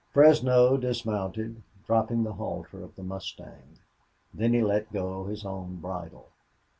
Fresno 0.09 0.77
dismounted, 0.77 1.61
dropping 1.85 2.23
the 2.23 2.33
halter 2.33 2.83
of 2.83 2.95
the 2.95 3.03
mustang. 3.03 3.77
Then 4.33 4.51
he 4.51 4.63
let 4.63 4.91
go 4.91 5.25
his 5.25 5.45
own 5.45 5.75
bridle. 5.75 6.29